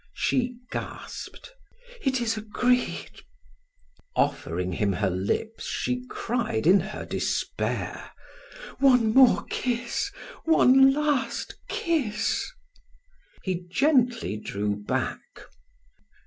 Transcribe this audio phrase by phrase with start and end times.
[0.15, 1.51] She gasped:
[2.03, 3.21] "It is agreed";
[4.15, 8.09] offering him her lips she cried in her despair:
[8.79, 10.11] "One more kiss
[10.43, 12.49] one last kiss!"
[13.43, 15.41] He gently drew back.